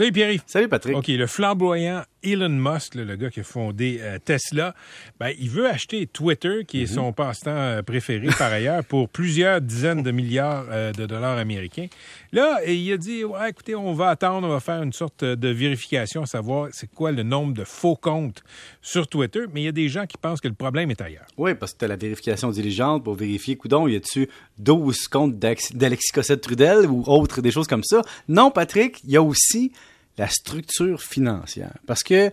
Salut 0.00 0.12
Pierre. 0.12 0.40
Salut 0.46 0.68
Patrick. 0.68 0.96
OK, 0.96 1.08
le 1.08 1.26
flamboyant 1.26 2.04
Elon 2.22 2.48
Musk, 2.48 2.94
le 2.94 3.16
gars 3.16 3.30
qui 3.30 3.40
a 3.40 3.44
fondé 3.44 3.98
euh, 4.00 4.18
Tesla, 4.18 4.74
ben, 5.18 5.32
il 5.38 5.48
veut 5.48 5.68
acheter 5.68 6.06
Twitter, 6.06 6.64
qui 6.66 6.82
est 6.82 6.90
mhm. 6.90 6.94
son 6.94 7.12
passe-temps 7.12 7.50
euh, 7.50 7.82
préféré 7.82 8.28
par 8.38 8.52
ailleurs, 8.52 8.84
pour 8.84 9.08
plusieurs 9.10 9.60
dizaines 9.60 10.02
de 10.02 10.10
milliards 10.10 10.64
euh, 10.70 10.92
de 10.92 11.04
dollars 11.04 11.38
américains. 11.38 11.88
Là, 12.32 12.60
il 12.66 12.90
a 12.92 12.96
dit, 12.96 13.24
ouais, 13.24 13.50
écoutez, 13.50 13.74
on 13.74 13.92
va 13.92 14.08
attendre, 14.08 14.46
on 14.46 14.50
va 14.50 14.60
faire 14.60 14.82
une 14.82 14.92
sorte 14.92 15.24
de 15.24 15.48
vérification, 15.48 16.22
à 16.22 16.26
savoir 16.26 16.68
c'est 16.72 16.90
quoi 16.90 17.12
le 17.12 17.22
nombre 17.22 17.52
de 17.52 17.64
faux 17.64 17.96
comptes 17.96 18.42
sur 18.82 19.06
Twitter, 19.08 19.44
mais 19.52 19.62
il 19.62 19.64
y 19.64 19.68
a 19.68 19.72
des 19.72 19.88
gens 19.88 20.06
qui 20.06 20.16
pensent 20.16 20.40
que 20.40 20.48
le 20.48 20.54
problème 20.54 20.90
est 20.90 21.00
ailleurs. 21.00 21.26
Oui, 21.36 21.54
parce 21.54 21.74
que 21.74 21.78
tu 21.78 21.84
as 21.84 21.88
la 21.88 21.96
vérification 21.96 22.50
diligente 22.50 23.04
pour 23.04 23.16
vérifier, 23.16 23.56
coudon, 23.56 23.86
y 23.86 23.96
a-tu 23.96 24.28
12 24.58 25.08
comptes 25.08 25.38
d'Alexis 25.38 26.12
Cossette-Trudel 26.12 26.86
ou 26.86 27.04
autre, 27.06 27.40
des 27.42 27.50
choses 27.50 27.66
comme 27.66 27.84
ça? 27.84 28.02
Non, 28.28 28.50
Patrick, 28.50 29.02
il 29.04 29.10
y 29.10 29.16
a 29.18 29.22
aussi 29.22 29.72
la 30.20 30.28
structure 30.28 31.00
financière. 31.00 31.78
Parce 31.86 32.02
que 32.02 32.30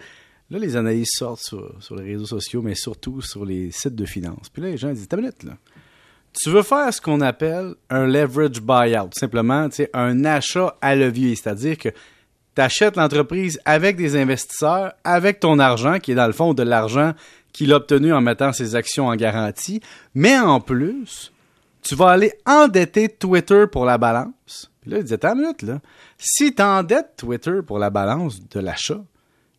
là, 0.51 0.59
les 0.59 0.75
analyses 0.75 1.11
sortent 1.13 1.41
sur, 1.41 1.95
les 1.95 2.03
réseaux 2.03 2.25
sociaux, 2.25 2.61
mais 2.61 2.75
surtout 2.75 3.21
sur 3.21 3.45
les 3.45 3.71
sites 3.71 3.95
de 3.95 4.05
finances. 4.05 4.49
Puis 4.51 4.61
là, 4.61 4.69
les 4.69 4.77
gens 4.77 4.91
disent, 4.91 5.07
tablette, 5.07 5.43
là. 5.43 5.53
Tu 6.33 6.49
veux 6.49 6.63
faire 6.63 6.93
ce 6.93 7.01
qu'on 7.01 7.21
appelle 7.21 7.75
un 7.89 8.05
leverage 8.05 8.61
buyout, 8.61 9.09
simplement, 9.13 9.69
un 9.93 10.25
achat 10.25 10.75
à 10.81 10.95
levier, 10.95 11.35
c'est-à-dire 11.35 11.77
que 11.77 11.89
tu 11.89 12.61
achètes 12.61 12.97
l'entreprise 12.97 13.59
avec 13.63 13.95
des 13.95 14.15
investisseurs, 14.17 14.93
avec 15.03 15.39
ton 15.39 15.57
argent, 15.57 15.97
qui 15.99 16.11
est 16.11 16.15
dans 16.15 16.27
le 16.27 16.33
fond 16.33 16.53
de 16.53 16.63
l'argent 16.63 17.13
qu'il 17.53 17.71
a 17.71 17.77
obtenu 17.77 18.13
en 18.13 18.21
mettant 18.21 18.51
ses 18.51 18.75
actions 18.75 19.07
en 19.07 19.15
garantie, 19.15 19.81
mais 20.13 20.37
en 20.37 20.59
plus, 20.59 21.31
tu 21.81 21.95
vas 21.95 22.09
aller 22.09 22.33
endetter 22.45 23.09
Twitter 23.09 23.63
pour 23.71 23.85
la 23.85 23.97
balance. 23.97 24.69
Là, 24.87 24.97
il 24.97 25.03
disait, 25.03 25.15
attends 25.15 25.35
minute, 25.35 25.61
là. 25.61 25.79
Si 26.17 26.53
tu 26.53 26.61
endettes 26.61 27.13
Twitter 27.17 27.59
pour 27.65 27.79
la 27.79 27.89
balance 27.89 28.47
de 28.47 28.59
l'achat, 28.59 29.03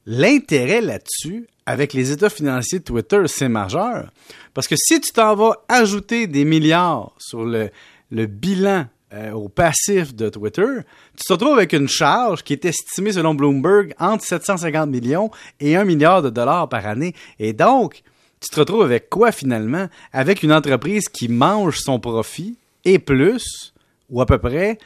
l'intérêt 0.06 0.80
là-dessus, 0.80 1.46
avec 1.66 1.92
les 1.92 2.12
états 2.12 2.30
financiers 2.30 2.78
de 2.78 2.84
Twitter, 2.84 3.22
c'est 3.26 3.48
majeur. 3.48 4.10
Parce 4.54 4.66
que 4.66 4.74
si 4.76 5.00
tu 5.00 5.12
t'en 5.12 5.34
vas 5.34 5.56
ajouter 5.68 6.26
des 6.26 6.46
milliards 6.46 7.12
sur 7.18 7.44
le, 7.44 7.70
bilan 8.10 8.86
euh, 9.12 9.32
au 9.32 9.50
passif 9.50 10.14
de 10.14 10.30
Twitter, 10.30 10.80
tu 11.14 11.24
te 11.26 11.32
retrouves 11.34 11.58
avec 11.58 11.74
une 11.74 11.88
charge 11.88 12.42
qui 12.42 12.54
est 12.54 12.64
estimée 12.64 13.12
selon 13.12 13.34
Bloomberg 13.34 13.94
entre 13.98 14.24
750 14.24 14.88
millions 14.88 15.30
et 15.60 15.76
1 15.76 15.84
milliard 15.84 16.22
de 16.22 16.30
dollars 16.30 16.70
par 16.70 16.86
année. 16.86 17.14
Et 17.38 17.52
donc, 17.52 18.02
tu 18.40 18.48
te 18.48 18.60
retrouves 18.60 18.82
avec 18.82 19.10
quoi 19.10 19.30
finalement? 19.30 19.88
Avec 20.12 20.42
une 20.42 20.54
entreprise 20.54 21.08
qui 21.10 21.28
mange 21.28 21.78
son 21.80 22.00
profit 22.00 22.56
et 22.86 22.98
plus, 22.98 23.74
ou 24.08 24.22
à 24.22 24.26
peu 24.26 24.38
près, 24.38 24.78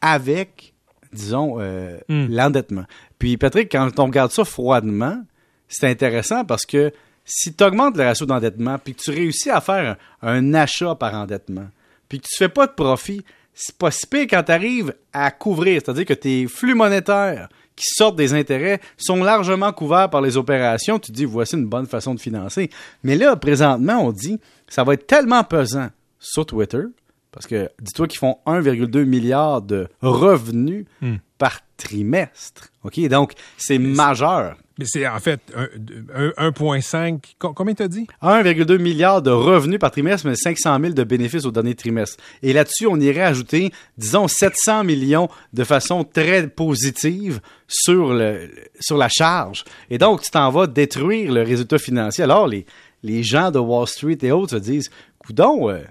avec 0.00 0.74
disons, 1.16 1.56
euh, 1.60 1.98
hmm. 2.08 2.26
l'endettement. 2.30 2.84
Puis 3.18 3.36
Patrick, 3.36 3.72
quand 3.72 3.98
on 3.98 4.06
regarde 4.06 4.30
ça 4.30 4.44
froidement, 4.44 5.22
c'est 5.68 5.88
intéressant 5.88 6.44
parce 6.44 6.64
que 6.64 6.92
si 7.24 7.54
tu 7.54 7.64
augmentes 7.64 7.96
le 7.96 8.04
ratio 8.04 8.26
d'endettement, 8.26 8.78
puis 8.78 8.94
que 8.94 9.02
tu 9.02 9.10
réussis 9.10 9.50
à 9.50 9.60
faire 9.60 9.96
un, 10.22 10.54
achat 10.54 10.94
par 10.94 11.14
endettement, 11.14 11.66
puis 12.08 12.20
que 12.20 12.26
tu 12.28 12.36
fais 12.36 12.48
pas 12.48 12.68
de 12.68 12.72
profit, 12.72 13.24
c'est 13.52 13.76
pas 13.76 13.90
si 13.90 14.06
pire 14.06 14.26
quand 14.30 14.44
tu 14.44 14.52
arrives 14.52 14.94
à 15.12 15.30
couvrir, 15.32 15.80
c'est-à-dire 15.82 16.04
que 16.04 16.14
tes 16.14 16.46
flux 16.46 16.74
monétaires 16.74 17.48
qui 17.74 17.86
sortent 17.88 18.16
des 18.16 18.32
intérêts 18.32 18.80
sont 18.96 19.22
largement 19.22 19.72
couverts 19.72 20.08
par 20.08 20.20
les 20.20 20.36
opérations, 20.36 20.98
tu 20.98 21.10
te 21.10 21.16
dis 21.16 21.24
voici 21.24 21.56
une 21.56 21.66
bonne 21.66 21.86
façon 21.86 22.14
de 22.14 22.20
financer. 22.20 22.70
Mais 23.02 23.16
là, 23.16 23.34
présentement, 23.36 24.06
on 24.06 24.12
dit 24.12 24.38
ça 24.68 24.84
va 24.84 24.94
être 24.94 25.06
tellement 25.06 25.42
pesant 25.42 25.88
sur 26.20 26.46
Twitter, 26.46 26.82
parce 27.36 27.46
que 27.46 27.68
dis-toi 27.82 28.08
qu'ils 28.08 28.18
font 28.18 28.38
1,2 28.46 29.04
milliard 29.04 29.60
de 29.60 29.88
revenus 30.00 30.86
hmm. 31.02 31.16
par 31.36 31.60
trimestre. 31.76 32.70
OK? 32.82 32.98
Donc, 33.08 33.34
c'est 33.58 33.76
majeur. 33.76 34.56
Mais 34.78 34.86
c'est 34.86 35.06
en 35.06 35.18
fait 35.20 35.40
1,5. 35.54 37.18
Combien 37.38 37.74
t'as 37.74 37.88
dit? 37.88 38.06
1,2 38.22 38.78
milliard 38.78 39.20
de 39.20 39.30
revenus 39.30 39.78
par 39.78 39.90
trimestre, 39.90 40.26
mais 40.26 40.34
500 40.34 40.78
000 40.80 40.94
de 40.94 41.04
bénéfices 41.04 41.44
au 41.44 41.50
dernier 41.50 41.74
trimestre. 41.74 42.16
Et 42.42 42.54
là-dessus, 42.54 42.86
on 42.86 42.98
irait 42.98 43.20
ajouter, 43.20 43.70
disons, 43.98 44.28
700 44.28 44.84
millions 44.84 45.28
de 45.52 45.64
façon 45.64 46.04
très 46.04 46.48
positive 46.48 47.40
sur, 47.68 48.14
le, 48.14 48.50
sur 48.80 48.96
la 48.96 49.10
charge. 49.10 49.64
Et 49.90 49.98
donc, 49.98 50.22
tu 50.22 50.30
t'en 50.30 50.50
vas 50.50 50.66
détruire 50.66 51.30
le 51.32 51.42
résultat 51.42 51.76
financier. 51.76 52.24
Alors, 52.24 52.48
les, 52.48 52.64
les 53.02 53.22
gens 53.22 53.50
de 53.50 53.58
Wall 53.58 53.86
Street 53.86 54.18
et 54.22 54.32
autres 54.32 54.52
se 54.52 54.62
disent, 54.62 54.90
coudon, 55.18 55.68
euh, 55.68 55.82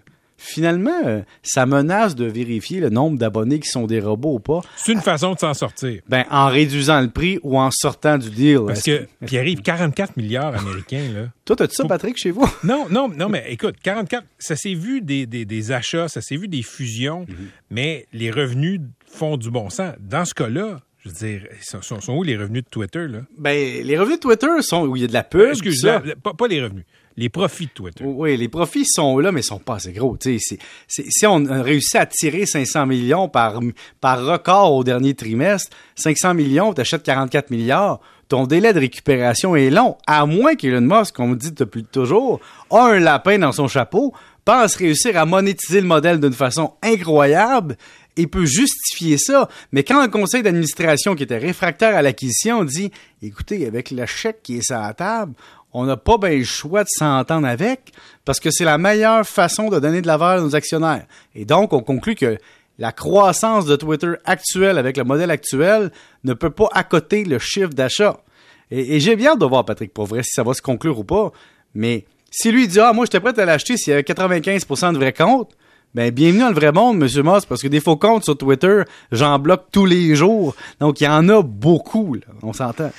finalement, 0.46 1.02
euh, 1.06 1.22
ça 1.44 1.66
menace 1.66 2.16
de 2.16 2.26
vérifier 2.26 2.80
le 2.80 2.90
nombre 2.90 3.18
d'abonnés 3.18 3.60
qui 3.60 3.68
sont 3.68 3.88
des 3.88 4.00
robots 4.00 4.36
ou 4.36 4.40
pas. 4.40 4.62
C'est 4.76 4.92
une 4.92 5.02
façon 5.02 5.34
de 5.34 5.40
s'en 5.40 5.54
sortir. 5.54 6.02
Ben, 6.08 6.26
en 6.30 6.48
réduisant 6.48 7.02
le 7.02 7.10
prix 7.10 7.40
ou 7.44 7.60
en 7.60 7.70
sortant 7.72 8.18
du 8.18 8.30
deal. 8.30 8.62
Parce 8.68 8.84
que, 8.84 9.08
puis 9.26 9.38
arrive 9.38 9.62
44 9.62 10.18
milliards 10.18 10.56
américains, 10.56 11.12
là. 11.14 11.22
Toi, 11.46 11.62
as-tu 11.62 11.76
ça, 11.76 11.86
Patrick, 11.86 12.18
chez 12.18 12.32
vous? 12.32 12.48
Non, 12.64 12.88
non, 12.90 13.08
non, 13.08 13.30
mais 13.30 13.46
écoute, 13.50 13.76
44, 13.84 14.26
ça 14.40 14.56
s'est 14.56 14.74
vu 14.74 15.02
des, 15.02 15.26
des, 15.26 15.72
achats, 15.72 16.08
ça 16.08 16.22
s'est 16.22 16.38
vu 16.38 16.48
des 16.48 16.64
fusions, 16.64 17.26
mhm. 17.28 17.36
mais 17.70 18.08
les 18.14 18.32
revenus 18.32 18.82
font 19.06 19.38
du 19.38 19.52
bon 19.52 19.70
sens. 19.70 19.94
Dans 20.00 20.26
ce 20.26 20.34
cas-là, 20.34 20.80
je 21.06 21.10
veux 21.10 21.16
dire, 21.16 21.48
sont, 21.62 22.02
sont, 22.02 22.14
où 22.14 22.24
les 22.24 22.36
revenus 22.36 22.64
de 22.64 22.70
Twitter, 22.70 23.08
là? 23.08 23.20
Ben, 23.38 23.84
les 23.84 23.98
revenus 23.98 24.18
de 24.18 24.22
Twitter 24.22 24.48
sont 24.62 24.88
où? 24.88 24.96
Il 24.96 25.04
y 25.04 25.06
a 25.06 25.08
de 25.08 25.14
la 25.14 25.24
pub. 25.24 25.50
Excuse-moi, 25.52 26.02
pas, 26.22 26.34
pas, 26.34 26.48
les 26.48 26.62
revenus 26.62 26.86
les 27.18 27.30
profits 27.30 27.68
de 27.68 27.72
Twitter. 27.72 28.04
Oui, 28.06 28.36
les 28.36 28.50
profits 28.50 28.86
sont 28.86 29.20
là, 29.20 29.32
mais 29.32 29.42
ils 29.42 29.46
sont 29.46 29.60
pas 29.60 29.76
assez 29.76 29.94
gros. 29.94 30.18
si 30.20 31.26
on 31.26 31.44
réussit 31.46 31.96
à 31.96 32.06
tirer 32.06 32.46
500 32.46 32.86
millions 32.86 33.30
par, 33.30 33.60
par 34.02 34.26
record 34.26 34.74
au 34.74 34.84
dernier 34.84 35.14
trimestre, 35.14 35.76
500 35.96 36.34
millions, 36.34 36.74
tu 36.74 36.82
achètes 36.82 37.04
44 37.04 37.52
milliards, 37.52 38.02
ton 38.28 38.48
délai 38.48 38.74
de 38.74 38.80
récupération 38.80 39.56
est 39.56 39.70
long, 39.70 39.98
à 40.08 40.26
moins 40.26 40.56
qu'Elon 40.56 40.82
Musk, 40.82 41.16
comme 41.16 41.32
on 41.32 41.36
dit 41.36 41.52
depuis 41.52 41.84
toujours, 41.84 42.42
a 42.70 42.88
un 42.88 43.00
lapin 43.00 43.38
dans 43.38 43.52
son 43.52 43.68
chapeau, 43.68 44.14
pense 44.46 44.76
réussir 44.76 45.18
à 45.18 45.26
monétiser 45.26 45.82
le 45.82 45.88
modèle 45.88 46.20
d'une 46.20 46.34
façon 46.34 46.74
incroyable 46.82 47.76
et 48.16 48.28
peut 48.28 48.46
justifier 48.46 49.18
ça. 49.18 49.50
Mais 49.72 49.84
quand 49.84 50.00
un 50.00 50.08
conseil 50.08 50.44
d'administration 50.44 51.16
qui 51.16 51.24
était 51.24 51.38
réfractaire 51.38 51.96
à 51.96 52.02
l'acquisition 52.02 52.64
dit, 52.64 52.92
écoutez, 53.22 53.66
avec 53.66 53.92
le 53.92 54.06
chèque 54.06 54.42
qui 54.44 54.58
est 54.58 54.66
sur 54.66 54.80
la 54.80 54.94
table, 54.94 55.34
on 55.74 55.84
n'a 55.86 55.98
pas 55.98 56.18
bien 56.18 56.30
le 56.30 56.44
choix 56.44 56.84
de 56.84 56.90
s'entendre 56.90 57.48
avec 57.48 57.92
parce 58.24 58.40
que 58.40 58.50
c'est 58.52 58.64
la 58.64 58.78
meilleure 58.78 59.28
façon 59.28 59.70
de 59.70 59.80
donner 59.80 60.02
de 60.02 60.08
la 60.08 60.16
valeur 60.16 60.42
à 60.42 60.46
nos 60.46 60.56
actionnaires. 60.56 61.06
Et 61.34 61.44
donc, 61.44 61.74
on 61.74 61.82
conclut 61.82 62.16
que 62.16 62.38
la 62.78 62.92
croissance 62.92 63.66
de 63.66 63.76
Twitter 63.76 64.14
actuelle 64.26 64.78
avec 64.78 64.96
le 64.96 65.04
modèle 65.04 65.32
actuel 65.32 65.92
ne 66.24 66.34
peut 66.34 66.50
pas 66.50 66.70
accoter 66.74 67.26
le 67.26 67.40
chiffre 67.40 67.70
d'achat. 67.70 68.18
Et, 68.72 69.00
j'ai 69.00 69.16
bien 69.16 69.36
de 69.36 69.46
voir, 69.46 69.66
Patrick, 69.66 69.94
pour 69.94 70.06
vrai, 70.06 70.24
si 70.24 70.32
ça 70.34 70.44
va 70.44 70.54
se 70.54 70.62
conclure 70.62 71.00
ou 71.00 71.04
pas. 71.04 71.32
Mais 71.74 72.06
si 72.38 72.52
lui 72.52 72.68
dit, 72.68 72.82
ah, 72.82 72.92
moi, 72.92 73.06
j'étais 73.06 73.22
prêt 73.22 73.38
à 73.40 73.46
l'acheter 73.46 73.78
s'il 73.78 73.92
y 73.92 73.94
avait 73.94 74.02
95% 74.02 74.92
de 74.92 74.98
vrais 74.98 75.14
comptes, 75.14 75.52
ben, 75.94 76.12
bienvenue 76.12 76.42
dans 76.42 76.50
le 76.50 76.56
vrai 76.56 76.74
monde, 76.74 77.02
M. 77.02 77.24
Moss, 77.24 77.46
parce 77.46 77.62
que 77.62 77.70
des 77.70 77.80
faux 77.80 77.96
comptes 77.96 78.26
sur 78.26 78.38
Twitter, 78.38 78.82
j'en 79.14 79.40
bloque 79.40 79.68
tous 79.72 79.86
les 79.86 80.16
jours. 80.16 80.54
Donc, 80.82 81.00
il 81.00 81.06
y 81.06 81.08
en 81.08 81.30
a 81.30 81.42
beaucoup, 81.42 82.18
On 82.44 82.52
s'entend. 82.52 82.92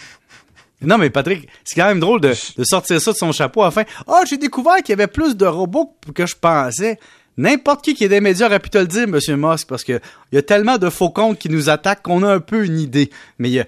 Non, 0.81 0.97
mais 0.97 1.11
Patrick, 1.11 1.49
c'est 1.65 1.75
quand 1.79 1.87
même 1.87 2.01
drôle 2.01 2.23
de, 2.23 2.33
sortir 2.63 2.99
ça 2.99 3.13
de 3.13 3.17
son 3.17 3.33
chapeau 3.33 3.63
enfin. 3.63 3.83
Ah, 4.07 4.21
oh, 4.21 4.25
j'ai 4.27 4.39
découvert 4.39 4.77
qu'il 4.77 4.91
y 4.91 4.93
avait 4.95 5.07
plus 5.07 5.37
de 5.37 5.45
robots 5.45 5.95
que 6.15 6.25
je 6.25 6.35
pensais. 6.35 6.99
N'importe 7.37 7.85
qui 7.85 7.95
qui 7.95 8.05
est 8.05 8.09
des 8.09 8.23
médias 8.23 8.47
aurait 8.47 8.61
pu 8.61 8.71
te 8.71 8.79
le 8.79 8.87
dire, 8.87 9.07
Monsieur 9.07 9.37
Musk, 9.37 9.69
parce 9.69 9.85
que 9.85 10.01
il 10.33 10.37
y 10.37 10.39
a 10.39 10.43
tellement 10.43 10.79
de 10.79 10.89
faux 10.89 11.11
comptes 11.11 11.39
qui 11.39 11.51
nous 11.51 11.69
attaquent 11.69 12.03
qu'on 12.03 12.23
a 12.23 12.33
un 12.33 12.41
peu 12.41 12.65
une 12.65 12.81
idée. 12.81 13.11
Mais 13.39 13.51
il 13.51 13.67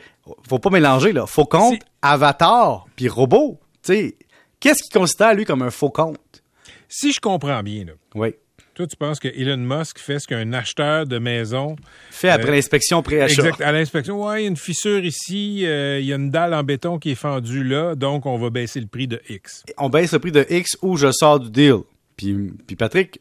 faut 0.49 0.59
pas 0.59 0.71
mélanger, 0.71 1.13
là. 1.13 1.27
Faux 1.27 1.45
compte, 1.45 1.81
avatar, 2.01 2.87
puis 2.97 3.11
robot. 3.11 3.61
Tu 3.83 3.93
sais, 3.93 4.17
qu'est-ce 4.61 4.83
qu'il 4.83 4.93
considère, 4.93 5.35
lui, 5.35 5.45
comme 5.45 5.63
un 5.63 5.71
faux 5.71 5.91
compte? 5.91 6.43
Si 6.89 7.13
je 7.13 7.21
comprends 7.21 7.63
bien, 7.63 7.85
là. 7.85 7.93
Oui. 8.15 8.35
Toi, 8.75 8.87
tu 8.87 8.97
penses 8.97 9.19
que 9.19 9.27
Elon 9.27 9.57
Musk 9.57 9.99
fait 9.99 10.21
ce 10.21 10.29
qu'un 10.29 10.53
acheteur 10.53 11.05
de 11.05 11.19
maison 11.19 11.75
fait 12.13 12.29
après 12.29 12.51
euh, 12.51 12.53
l'inspection 12.53 13.03
pré-achat. 13.03 13.43
Exact. 13.43 13.61
À 13.61 13.73
l'inspection, 13.73 14.25
ouais, 14.25 14.43
il 14.43 14.45
y 14.45 14.47
a 14.47 14.49
une 14.49 14.57
fissure 14.57 15.05
ici, 15.05 15.67
euh, 15.67 15.99
il 15.99 16.07
y 16.07 16.13
a 16.13 16.17
une 16.17 16.31
dalle 16.31 16.55
en 16.55 16.63
béton 16.63 17.01
qui 17.01 17.11
est 17.11 17.17
fendue 17.17 17.65
là, 17.65 17.97
donc 17.97 18.25
on 18.25 18.39
va 18.39 18.51
baisser 18.51 18.81
le 18.81 18.87
prix 18.87 19.09
de 19.09 19.21
X. 19.29 19.65
On 19.79 19.89
baisse 19.89 20.13
le 20.13 20.21
prix 20.21 20.31
de 20.31 20.47
X 20.49 20.79
ou 20.81 20.97
je 20.97 21.11
sors 21.11 21.41
du 21.41 21.51
deal. 21.51 21.79
Puis, 22.17 22.53
puis 22.69 22.77
Patrick, 22.77 23.19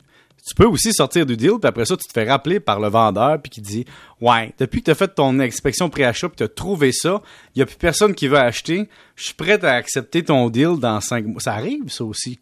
tu 0.48 0.56
peux 0.56 0.66
aussi 0.66 0.94
sortir 0.94 1.26
du 1.26 1.36
deal, 1.36 1.60
puis 1.60 1.68
après 1.68 1.86
ça, 1.86 1.98
tu 1.98 2.08
te 2.08 2.14
fais 2.14 2.24
rappeler 2.24 2.62
par 2.62 2.80
le 2.80 2.88
vendeur, 2.88 3.42
puis 3.42 3.50
qui 3.50 3.62
dit 3.62 3.86
Ouais, 4.22 4.54
depuis 4.58 4.80
que 4.80 4.86
tu 4.86 4.92
as 4.92 4.96
fait 4.96 5.10
ton 5.10 5.38
inspection 5.40 5.90
pré-achat, 5.90 6.30
puis 6.30 6.38
tu 6.38 6.44
as 6.44 6.48
trouvé 6.48 6.92
ça, 6.94 7.22
il 7.54 7.62
a 7.62 7.66
plus 7.66 7.76
personne 7.76 8.16
qui 8.16 8.30
veut 8.30 8.38
acheter, 8.38 8.88
je 9.16 9.26
suis 9.26 9.34
prêt 9.34 9.64
à 9.66 9.74
accepter 9.74 10.24
ton 10.24 10.50
deal 10.50 10.80
dans 10.80 11.02
cinq 11.02 11.26
mois. 11.26 11.42
Ça 11.42 11.54
arrive, 11.54 11.90
ça 11.90 12.06
aussi. 12.06 12.40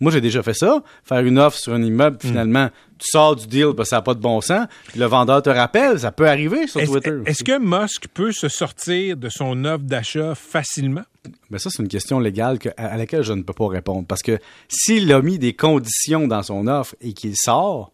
Moi, 0.00 0.12
j'ai 0.12 0.20
déjà 0.20 0.44
fait 0.44 0.54
ça, 0.54 0.82
faire 1.02 1.20
une 1.20 1.38
offre 1.38 1.58
sur 1.58 1.72
un 1.72 1.82
immeuble, 1.82 2.16
hmm. 2.16 2.28
finalement, 2.28 2.68
tu 2.98 3.08
sors 3.10 3.34
du 3.34 3.46
deal, 3.48 3.72
que 3.76 3.84
ça 3.84 3.96
n'a 3.96 4.02
pas 4.02 4.14
de 4.14 4.20
bon 4.20 4.40
sens, 4.40 4.66
puis 4.86 5.00
le 5.00 5.06
vendeur 5.06 5.42
te 5.42 5.50
rappelle, 5.50 5.98
ça 5.98 6.12
peut 6.12 6.28
arriver 6.28 6.68
sur 6.68 6.80
Twitter. 6.84 7.20
Est-ce 7.26 7.42
que 7.42 7.58
Musk 7.58 8.06
peut 8.14 8.30
se 8.32 8.48
sortir 8.48 9.16
de 9.16 9.28
son 9.28 9.64
offre 9.64 9.84
d'achat 9.84 10.34
facilement? 10.36 11.02
Ben 11.50 11.58
ça, 11.58 11.68
c'est 11.70 11.82
une 11.82 11.88
question 11.88 12.20
légale 12.20 12.58
à, 12.76 12.96
laquelle 12.96 13.22
je 13.22 13.32
ne 13.32 13.42
peux 13.42 13.52
pas 13.52 13.66
répondre, 13.66 14.06
parce 14.06 14.22
que 14.22 14.38
s'il 14.68 15.12
a 15.12 15.20
mis 15.20 15.38
des 15.38 15.54
conditions 15.54 16.28
dans 16.28 16.42
son 16.44 16.68
offre 16.68 16.94
et 17.00 17.12
qu'il 17.12 17.34
sort, 17.36 17.92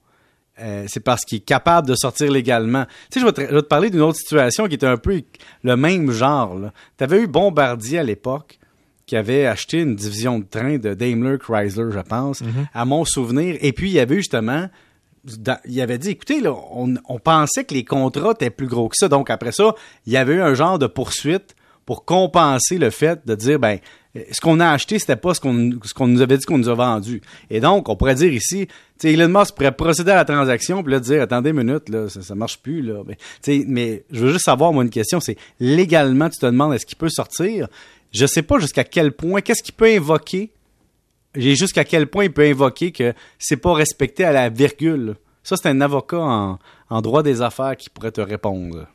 euh, 0.60 0.84
c'est 0.88 1.00
parce 1.00 1.24
qu'il 1.24 1.38
est 1.38 1.44
capable 1.44 1.88
de 1.88 1.94
sortir 1.94 2.30
légalement. 2.30 2.84
Tu 3.10 3.14
sais, 3.14 3.20
je 3.20 3.24
vais 3.24 3.32
te, 3.32 3.40
je 3.40 3.54
vais 3.54 3.62
te 3.62 3.66
parler 3.66 3.90
d'une 3.90 4.02
autre 4.02 4.18
situation 4.18 4.68
qui 4.68 4.74
était 4.74 4.86
un 4.86 4.98
peu 4.98 5.22
le 5.62 5.76
même 5.76 6.10
genre. 6.12 6.56
Tu 6.96 7.04
avais 7.04 7.22
eu 7.22 7.26
Bombardier 7.26 7.98
à 7.98 8.02
l'époque 8.02 8.58
qui 9.06 9.16
avait 9.16 9.46
acheté 9.46 9.80
une 9.80 9.96
division 9.96 10.38
de 10.38 10.44
train 10.44 10.78
de 10.78 10.94
Daimler 10.94 11.36
Chrysler, 11.38 11.90
je 11.92 12.00
pense, 12.00 12.42
à 12.72 12.84
mon 12.84 13.04
souvenir. 13.04 13.56
Et 13.60 13.72
puis, 13.72 13.88
il 13.90 13.94
y 13.94 14.00
avait 14.00 14.16
justement 14.16 14.68
dans- 15.38 15.58
il 15.66 15.80
avait 15.80 15.98
dit, 15.98 16.10
écoutez, 16.10 16.40
là, 16.40 16.54
on, 16.72 16.94
on 17.08 17.18
pensait 17.18 17.64
que 17.64 17.72
les 17.74 17.84
contrats 17.84 18.32
étaient 18.32 18.50
plus 18.50 18.66
gros 18.66 18.88
que 18.88 18.96
ça. 18.96 19.08
Donc, 19.08 19.30
après 19.30 19.52
ça, 19.52 19.74
il 20.06 20.12
y 20.12 20.16
avait 20.16 20.34
eu 20.34 20.40
un 20.42 20.54
genre 20.54 20.78
de 20.78 20.86
poursuite 20.86 21.54
pour 21.86 22.04
compenser 22.04 22.78
le 22.78 22.90
fait 22.90 23.20
de 23.26 23.34
dire, 23.34 23.58
ben, 23.58 23.78
ce 24.30 24.40
qu'on 24.40 24.60
a 24.60 24.70
acheté, 24.70 24.98
c'était 24.98 25.16
pas 25.16 25.34
ce 25.34 25.40
qu'on 25.40 26.06
nous 26.06 26.20
avait 26.22 26.38
dit 26.38 26.44
qu'on 26.44 26.56
nous 26.58 26.68
a 26.68 26.74
vendu. 26.74 27.20
Et 27.50 27.60
donc, 27.60 27.88
on 27.88 27.96
pourrait 27.96 28.14
dire 28.14 28.32
ici, 28.32 28.66
tu 28.68 28.72
sais, 28.98 29.12
Elon 29.12 29.28
Musk 29.28 29.54
pourrait 29.54 29.72
procéder 29.74 30.12
à 30.12 30.14
la 30.14 30.24
transaction 30.24 30.82
puis 30.82 30.92
là 30.92 31.00
dire, 31.00 31.20
attendez 31.22 31.50
une 31.50 31.56
minute, 31.62 31.88
là, 31.88 32.08
ça, 32.08 32.22
ça 32.22 32.34
marche 32.34 32.58
plus, 32.58 32.80
là. 32.80 33.02
Mais, 33.06 33.16
tu 33.16 33.22
sais, 33.42 33.64
mais 33.66 34.04
je 34.12 34.20
veux 34.24 34.32
juste 34.32 34.44
savoir, 34.44 34.72
moi, 34.72 34.84
une 34.84 34.90
question, 34.90 35.20
c'est 35.20 35.36
légalement, 35.58 36.28
tu 36.30 36.38
te 36.38 36.46
demandes, 36.46 36.74
est-ce 36.74 36.86
qu'il 36.86 36.96
peut 36.98 37.08
sortir? 37.10 37.66
Je 38.14 38.26
sais 38.26 38.42
pas 38.42 38.58
jusqu'à 38.58 38.84
quel 38.84 39.12
point, 39.12 39.40
qu'est-ce 39.40 39.62
qu'il 39.62 39.74
peut 39.74 39.92
invoquer 39.94 40.52
j'ai 41.36 41.56
jusqu'à 41.56 41.84
quel 41.84 42.06
point 42.06 42.24
il 42.24 42.32
peut 42.32 42.46
invoquer 42.46 42.92
que 42.92 43.12
c'est 43.38 43.56
pas 43.56 43.74
respecté 43.74 44.24
à 44.24 44.32
la 44.32 44.48
virgule. 44.50 45.16
Ça, 45.42 45.56
c'est 45.56 45.68
un 45.68 45.80
avocat 45.80 46.18
en, 46.18 46.58
en 46.88 47.02
droit 47.02 47.22
des 47.22 47.42
affaires 47.42 47.76
qui 47.76 47.90
pourrait 47.90 48.12
te 48.12 48.20
répondre. 48.20 48.86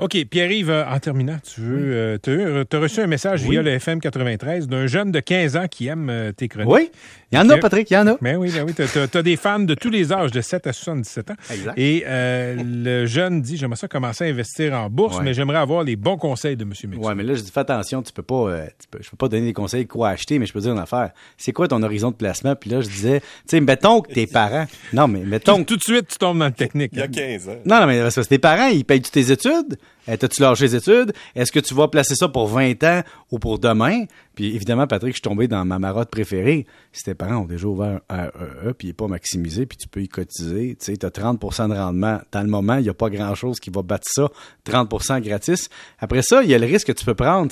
OK, 0.00 0.24
Pierre-Yves, 0.30 0.70
euh, 0.70 0.84
en 0.86 0.98
terminant, 0.98 1.36
tu 1.42 1.60
veux, 1.60 2.18
tu 2.22 2.30
as 2.76 2.78
reçu 2.78 3.00
un 3.00 3.06
message 3.06 3.42
Oui. 3.42 3.50
via 3.50 3.62
le 3.62 3.70
FM 3.72 4.00
93 4.00 4.66
d'un 4.68 4.86
jeune 4.86 5.12
de 5.12 5.20
15 5.20 5.56
ans 5.56 5.66
qui 5.70 5.86
aime 5.88 6.08
euh, 6.10 6.32
tes 6.32 6.48
chroniques. 6.48 6.72
Oui, 6.72 6.90
il 7.32 7.36
y 7.36 7.38
en 7.40 7.48
a. 7.50 7.58
Patrick, 7.58 7.90
il 7.90 7.94
y 7.94 7.96
en 7.96 8.06
a. 8.06 8.16
Ben 8.20 8.36
oui, 8.36 8.50
ben 8.54 8.64
oui, 8.66 8.72
tu 8.74 8.82
as, 8.82 9.22
des 9.22 9.36
fans 9.36 9.60
de 9.60 9.74
tous 9.74 9.90
les 9.90 10.12
âges, 10.12 10.30
de 10.30 10.40
7 10.40 10.66
à 10.66 10.72
77 10.72 11.30
ans. 11.30 11.34
Exact. 11.52 11.74
Et 11.78 12.04
euh, 12.06 12.56
le 12.64 13.06
jeune 13.06 13.40
dit, 13.42 13.56
j'aimerais 13.56 13.76
ça 13.76 13.88
commencer 13.88 14.24
à 14.24 14.28
investir 14.28 14.72
en 14.74 14.88
bourse, 14.90 15.18
Ouais. 15.18 15.24
mais 15.24 15.34
j'aimerais 15.34 15.58
avoir 15.58 15.84
les 15.84 15.96
bons 15.96 16.16
conseils 16.16 16.56
de 16.56 16.62
M. 16.64 16.72
Mixon. 16.84 17.06
Ouais, 17.08 17.14
mais 17.14 17.22
là, 17.22 17.34
je 17.34 17.42
dis, 17.42 17.50
fais 17.50 17.60
attention, 17.60 18.02
tu 18.02 18.12
peux 18.12 18.22
pas, 18.22 18.34
euh, 18.48 18.66
tu 18.80 18.88
peux- 18.90 19.02
je 19.02 19.10
peux 19.10 19.16
pas 19.16 19.28
donner 19.28 19.46
des 19.46 19.52
conseils 19.52 19.86
quoi 19.86 20.10
acheter, 20.10 20.38
mais 20.38 20.46
je 20.46 20.52
peux 20.52 20.60
dire 20.60 20.72
une 20.72 20.78
affaire. 20.78 21.10
C'est 21.36 21.52
quoi 21.52 21.68
ton 21.68 21.82
horizon 21.82 22.10
de 22.10 22.16
placement? 22.16 22.54
Puis 22.56 22.70
là, 22.70 22.80
je 22.80 22.88
disais, 22.88 23.20
tu 23.20 23.26
sais, 23.46 23.60
mettons 23.60 24.00
que 24.00 24.12
tes 24.12 24.26
parents, 24.26 24.66
non, 24.92 25.08
mais 25.08 25.20
mettons 25.20 25.58
que 25.62 25.70
Tout 25.70 25.76
de 25.76 25.82
suite, 25.82 26.08
tu 26.08 26.18
tombes 26.18 26.38
dans 26.38 26.46
le 26.46 26.52
technique. 26.52 26.90
Il 26.94 26.98
y 26.98 27.02
a 27.02 27.04
hein. 27.04 27.08
15 27.08 27.48
ans. 27.48 27.56
Non, 27.64 27.80
non, 27.80 27.86
mais 27.86 28.00
parce 28.00 28.14
que 28.16 28.20
tes 28.22 28.38
parents, 28.38 28.68
ils 28.68 28.84
payent-tu 28.84 29.10
tes 29.10 29.30
études? 29.30 29.78
Euh, 30.08 30.16
T'as-tu 30.16 30.42
lâché 30.42 30.64
les 30.64 30.76
études? 30.76 31.12
Est-ce 31.34 31.52
que 31.52 31.60
tu 31.60 31.74
vas 31.74 31.88
placer 31.88 32.14
ça 32.14 32.28
pour 32.28 32.48
20 32.48 32.82
ans 32.84 33.02
ou 33.30 33.38
pour 33.38 33.58
demain? 33.58 34.04
Puis 34.34 34.54
évidemment, 34.54 34.86
Patrick, 34.86 35.12
je 35.12 35.16
suis 35.16 35.22
tombé 35.22 35.46
dans 35.48 35.64
ma 35.64 35.78
marotte 35.78 36.10
préférée. 36.10 36.66
Si 36.92 37.04
tes 37.04 37.14
parents 37.14 37.42
ont 37.42 37.44
déjà 37.44 37.66
ouvert 37.66 38.00
un 38.08 38.24
AEE, 38.24 38.72
puis 38.76 38.88
il 38.88 38.90
n'est 38.90 38.94
pas 38.94 39.08
maximisé, 39.08 39.66
puis 39.66 39.76
tu 39.76 39.88
peux 39.88 40.00
y 40.00 40.08
cotiser, 40.08 40.76
tu 40.80 40.86
sais, 40.86 41.04
as 41.04 41.10
30% 41.10 41.68
de 41.68 41.74
rendement. 41.74 42.20
Dans 42.32 42.42
le 42.42 42.48
moment, 42.48 42.76
il 42.76 42.82
n'y 42.82 42.88
a 42.88 42.94
pas 42.94 43.10
grand-chose 43.10 43.60
qui 43.60 43.70
va 43.70 43.82
battre 43.82 44.08
ça. 44.10 44.28
30% 44.66 45.20
gratis. 45.20 45.68
Après 45.98 46.22
ça, 46.22 46.42
il 46.42 46.50
y 46.50 46.54
a 46.54 46.58
le 46.58 46.66
risque 46.66 46.88
que 46.88 46.92
tu 46.92 47.04
peux 47.04 47.14
prendre. 47.14 47.50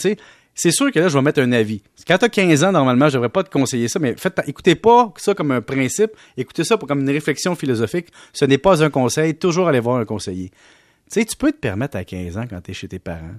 C'est 0.55 0.73
sûr 0.73 0.91
que 0.91 0.99
là, 0.99 1.09
je 1.09 1.17
vais 1.17 1.23
mettre 1.23 1.41
un 1.41 1.53
avis. 1.53 1.83
Quand 2.07 2.19
tu 2.19 2.25
as 2.25 2.29
15 2.29 2.65
ans, 2.65 2.73
normalement, 2.73 3.09
je 3.09 3.15
devrais 3.15 3.29
pas 3.29 3.45
te 3.45 3.51
conseiller 3.51 3.87
ça, 3.87 4.01
mais 4.01 4.15
faites, 4.17 4.41
écoutez 4.47 4.75
pas 4.75 5.13
ça 5.17 5.35
comme 5.35 5.53
un 5.53 5.61
principe, 5.61 6.11
écoutez 6.37 6.65
ça 6.65 6.77
comme 6.77 7.01
une 7.01 7.11
réflexion 7.11 7.55
philosophique. 7.55 8.09
Ce 8.33 8.45
n'est 8.45 8.59
pas 8.59 8.83
un 8.83 8.91
conseil, 8.91 9.37
toujours 9.37 9.69
aller 9.69 9.79
voir 9.79 9.99
un 9.99 10.05
conseiller. 10.05 10.51
Tu 11.11 11.21
sais, 11.21 11.25
tu 11.25 11.37
peux 11.37 11.53
te 11.53 11.59
permettre 11.59 11.97
à 11.97 12.05
15 12.05 12.37
ans, 12.39 12.45
quand 12.49 12.61
tu 12.61 12.71
es 12.71 12.75
chez 12.75 12.89
tes 12.89 12.99
parents, 12.99 13.37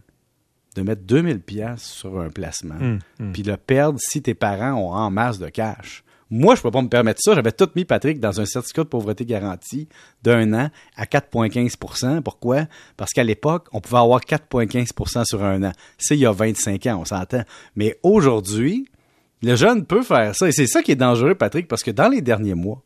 de 0.76 0.82
mettre 0.82 1.02
2000 1.04 1.40
pièces 1.42 1.84
sur 1.84 2.20
un 2.20 2.30
placement, 2.30 2.76
Hum, 3.20 3.32
puis 3.34 3.44
de 3.44 3.52
le 3.52 3.58
perdre 3.58 4.00
si 4.02 4.22
tes 4.22 4.34
parents 4.34 4.74
ont 4.74 4.92
en 4.94 5.10
masse 5.12 5.40
de 5.40 5.50
cash. 5.50 6.04
Moi, 6.32 6.54
je 6.56 6.62
peux 6.62 6.70
pas 6.70 6.84
me 6.84 6.90
permettre 6.90 7.22
ça. 7.24 7.34
J'avais 7.34 7.52
tout 7.52 7.70
mis, 7.76 7.86
Patrick, 7.86 8.20
dans 8.20 8.40
un 8.40 8.46
certificat 8.46 8.84
de 8.84 8.90
pauvreté 8.90 9.26
garantie 9.26 9.88
d'un 10.22 10.54
an 10.54 10.70
à 10.96 11.06
4,15% 11.06 12.22
Pourquoi? 12.22 12.68
Parce 12.98 13.14
qu'à 13.14 13.24
l'époque, 13.24 13.68
on 13.72 13.82
pouvait 13.82 13.98
avoir 13.98 14.22
4,15% 14.22 15.26
sur 15.26 15.44
un 15.44 15.64
an. 15.64 15.72
C'est 15.98 16.16
il 16.16 16.20
y 16.20 16.26
a 16.28 16.32
25 16.32 16.86
ans, 16.86 17.00
on 17.02 17.06
s'entend. 17.06 17.42
Mais 17.76 17.98
aujourd'hui, 18.04 18.88
le 19.42 19.56
jeune 19.56 19.86
peut 19.86 20.04
faire 20.04 20.36
ça. 20.36 20.48
Et 20.48 20.52
c'est 20.52 20.68
ça 20.68 20.84
qui 20.84 20.92
est 20.92 20.96
dangereux, 20.96 21.34
Patrick, 21.34 21.68
parce 21.68 21.82
que 21.82 21.90
dans 21.92 22.10
les 22.10 22.22
derniers 22.22 22.54
mois, 22.54 22.84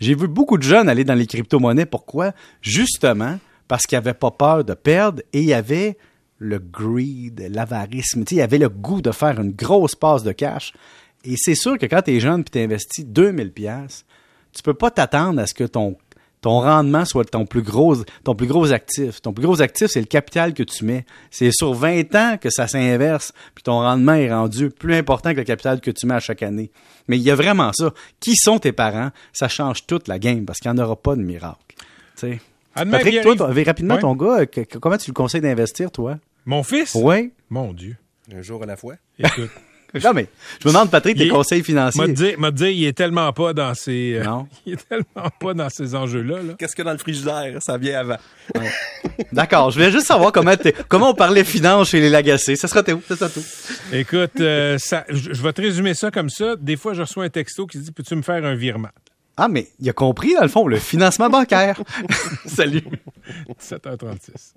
j'ai 0.00 0.14
vu 0.14 0.26
beaucoup 0.26 0.56
de 0.56 0.62
jeunes 0.62 0.88
aller 0.88 1.04
dans 1.04 1.14
les 1.14 1.26
crypto-monnaies. 1.26 1.86
Pourquoi? 1.86 2.32
Justement, 2.62 3.38
parce 3.68 3.84
qu'ils 3.84 3.96
n'avaient 3.96 4.14
pas 4.14 4.30
peur 4.30 4.64
de 4.64 4.74
perdre 4.74 5.22
et 5.32 5.40
il 5.40 5.46
y 5.46 5.54
avait 5.54 5.96
le 6.38 6.58
greed, 6.58 7.48
l'avarisme. 7.50 8.24
Il 8.30 8.36
y 8.36 8.42
avait 8.42 8.58
le 8.58 8.68
goût 8.68 9.02
de 9.02 9.12
faire 9.12 9.40
une 9.40 9.52
grosse 9.52 9.94
passe 9.94 10.22
de 10.22 10.32
cash. 10.32 10.72
Et 11.24 11.34
c'est 11.36 11.54
sûr 11.54 11.78
que 11.78 11.86
quand 11.86 12.02
tu 12.02 12.12
es 12.12 12.20
jeune 12.20 12.40
et 12.40 12.44
tu 12.44 12.58
investis 12.58 13.04
2000 13.04 13.52
pièces, 13.52 14.04
tu 14.52 14.62
peux 14.62 14.74
pas 14.74 14.90
t'attendre 14.90 15.40
à 15.40 15.46
ce 15.46 15.54
que 15.54 15.64
ton 15.64 15.96
rendement 16.42 17.04
soit 17.04 17.24
ton 17.24 17.44
plus 17.44 17.62
gros 17.62 17.96
ton 18.22 18.36
plus 18.36 18.46
gros 18.46 18.72
actif. 18.72 19.20
Ton 19.20 19.32
plus 19.32 19.44
gros 19.44 19.60
actif, 19.60 19.88
c'est 19.88 20.00
le 20.00 20.06
capital 20.06 20.54
que 20.54 20.62
tu 20.62 20.84
mets. 20.84 21.04
C'est 21.30 21.50
sur 21.52 21.74
20 21.74 22.14
ans 22.14 22.38
que 22.40 22.50
ça 22.50 22.68
s'inverse, 22.68 23.32
puis 23.54 23.64
ton 23.64 23.80
rendement 23.80 24.14
est 24.14 24.32
rendu 24.32 24.70
plus 24.70 24.94
important 24.94 25.32
que 25.32 25.38
le 25.38 25.44
capital 25.44 25.80
que 25.80 25.90
tu 25.90 26.06
mets 26.06 26.14
à 26.14 26.20
chaque 26.20 26.42
année. 26.42 26.70
Mais 27.08 27.18
il 27.18 27.22
y 27.22 27.32
a 27.32 27.34
vraiment 27.34 27.72
ça. 27.72 27.92
Qui 28.20 28.36
sont 28.36 28.60
tes 28.60 28.72
parents? 28.72 29.10
Ça 29.32 29.48
change 29.48 29.86
toute 29.86 30.06
la 30.06 30.20
game 30.20 30.46
parce 30.46 30.60
qu'il 30.60 30.70
n'y 30.70 30.80
en 30.80 30.84
aura 30.84 30.96
pas 30.96 31.16
de 31.16 31.22
miracle. 31.22 31.74
Tu 32.16 32.40
Patrick, 32.74 33.22
toi, 33.22 33.36
toi, 33.36 33.50
rapidement, 33.66 33.94
Ouais. 33.94 34.00
ton 34.00 34.14
gars, 34.14 34.46
que- 34.46 34.60
que- 34.62 34.78
comment 34.78 34.96
tu 34.98 35.10
le 35.10 35.14
conseilles 35.14 35.40
d'investir, 35.40 35.90
toi? 35.90 36.18
Mon 36.46 36.62
fils? 36.62 36.94
Oui. 36.94 37.32
Mon 37.50 37.72
Dieu. 37.72 37.96
Un 38.34 38.42
jour 38.42 38.62
à 38.62 38.66
la 38.66 38.76
fois. 38.76 38.94
Écoute, 39.18 39.50
Non, 40.04 40.12
mais 40.12 40.26
je 40.62 40.68
me 40.68 40.72
demande, 40.74 40.90
Patrick, 40.90 41.16
tes 41.16 41.28
conseils 41.28 41.64
financiers. 41.64 41.98
m'a 42.06 42.08
dit, 42.12 42.34
m'a 42.36 42.50
dit, 42.50 42.66
il 42.72 42.84
est 42.86 42.92
tellement 42.92 43.32
pas 43.32 43.54
dans 43.54 43.74
ces, 43.74 44.16
euh, 44.18 44.22
Non. 44.24 44.46
il 44.66 44.74
est 44.74 44.86
tellement 44.88 45.30
pas 45.40 45.54
dans 45.54 45.70
ces 45.70 45.94
enjeux-là. 45.94 46.42
Là. 46.42 46.54
Qu'est-ce 46.58 46.76
que 46.76 46.82
dans 46.82 46.92
le 46.92 46.98
frigidaire? 46.98 47.56
Ça 47.62 47.78
vient 47.78 48.00
avant. 48.00 48.18
D'accord, 49.32 49.70
je 49.70 49.78
voulais 49.78 49.90
juste 49.90 50.06
savoir 50.06 50.30
comment, 50.30 50.52
comment 50.88 51.10
on 51.10 51.14
parlait 51.14 51.42
finances 51.42 51.88
chez 51.88 52.00
les 52.00 52.10
Lagacés. 52.10 52.56
Ça 52.56 52.68
sera 52.68 52.82
tout. 52.82 53.00
Ça 53.08 53.16
sera 53.16 53.30
tout. 53.30 53.42
Écoute, 53.92 54.38
euh, 54.40 54.76
ça, 54.78 55.04
je 55.08 55.32
je 55.32 55.42
vais 55.42 55.52
te 55.54 55.62
résumer 55.62 55.94
ça 55.94 56.10
comme 56.10 56.28
ça. 56.28 56.54
Des 56.56 56.76
fois, 56.76 56.92
je 56.92 57.00
reçois 57.00 57.24
un 57.24 57.28
texto 57.30 57.66
qui 57.66 57.78
dit 57.78 57.90
Peux-tu 57.90 58.14
me 58.14 58.22
faire 58.22 58.44
un 58.44 58.54
virement? 58.54 58.90
Ah, 59.40 59.46
mais 59.46 59.68
il 59.78 59.88
a 59.88 59.92
compris, 59.92 60.34
dans 60.34 60.42
le 60.42 60.48
fond, 60.48 60.66
le 60.66 60.78
financement 60.78 61.30
bancaire. 61.30 61.80
Salut. 62.46 62.82
7h36. 63.60 64.52